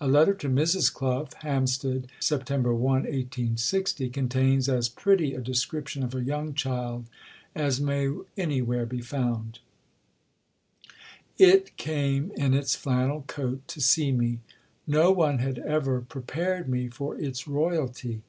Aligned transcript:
A 0.00 0.06
letter 0.06 0.32
to 0.32 0.48
Mrs. 0.48 0.94
Clough 0.94 1.26
(Hampstead, 1.40 2.06
Sept. 2.20 2.48
1, 2.52 2.70
1860) 2.78 4.08
contains 4.10 4.68
as 4.68 4.88
pretty 4.88 5.34
a 5.34 5.40
description 5.40 6.04
of 6.04 6.14
a 6.14 6.22
young 6.22 6.54
child 6.54 7.06
as 7.52 7.80
may 7.80 8.08
anywhere 8.38 8.86
be 8.86 9.00
found: 9.00 9.58
"'It' 11.36 11.76
came 11.76 12.30
in 12.36 12.54
its 12.54 12.76
flannel 12.76 13.24
coat 13.26 13.66
to 13.66 13.80
see 13.80 14.12
me. 14.12 14.38
No 14.86 15.10
one 15.10 15.40
had 15.40 15.58
ever 15.58 16.00
prepared 16.00 16.68
me 16.68 16.86
for 16.86 17.16
its 17.18 17.48
Royalty. 17.48 18.22